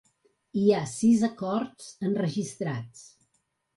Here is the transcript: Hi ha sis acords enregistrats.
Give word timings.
Hi 0.61 0.63
ha 0.69 0.79
sis 0.93 1.21
acords 1.29 1.91
enregistrats. 2.09 3.05